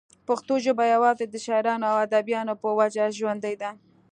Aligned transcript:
پښتو 0.27 0.53
ژبه 0.65 0.83
يوازې 0.95 1.25
دَشاعرانو 1.27 1.85
او 1.91 1.97
اديبانو 2.05 2.53
پۀ 2.61 2.69
وجه 2.79 3.05
ژوندۍ 3.17 3.55
ده 3.61 3.69